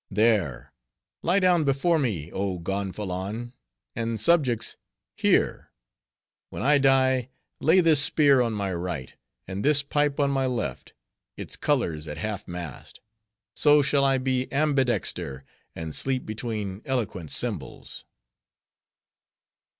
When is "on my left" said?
10.19-10.93